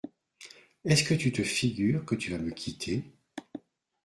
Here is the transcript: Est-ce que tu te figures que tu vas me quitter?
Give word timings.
Est-ce 0.83 1.03
que 1.03 1.13
tu 1.13 1.31
te 1.31 1.43
figures 1.43 2.03
que 2.05 2.15
tu 2.15 2.31
vas 2.31 2.39
me 2.39 2.49
quitter? 2.49 3.03